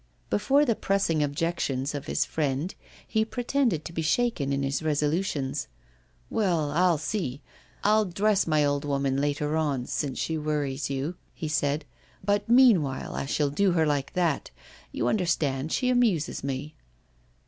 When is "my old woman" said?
8.47-9.21